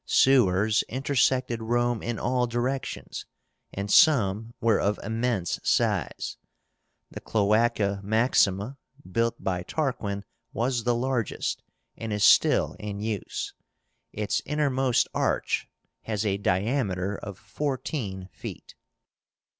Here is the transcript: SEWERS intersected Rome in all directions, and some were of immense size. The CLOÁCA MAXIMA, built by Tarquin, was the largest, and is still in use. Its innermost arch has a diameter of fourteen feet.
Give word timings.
SEWERS 0.07 0.83
intersected 0.89 1.61
Rome 1.61 2.01
in 2.01 2.17
all 2.17 2.47
directions, 2.47 3.27
and 3.71 3.91
some 3.93 4.55
were 4.59 4.79
of 4.79 4.99
immense 5.03 5.59
size. 5.63 6.37
The 7.11 7.21
CLOÁCA 7.21 8.01
MAXIMA, 8.01 8.77
built 9.11 9.43
by 9.43 9.61
Tarquin, 9.61 10.23
was 10.53 10.85
the 10.85 10.95
largest, 10.95 11.61
and 11.95 12.11
is 12.11 12.23
still 12.23 12.75
in 12.79 12.99
use. 12.99 13.53
Its 14.11 14.41
innermost 14.43 15.07
arch 15.13 15.67
has 16.05 16.25
a 16.25 16.37
diameter 16.37 17.15
of 17.21 17.37
fourteen 17.37 18.27
feet. 18.33 18.73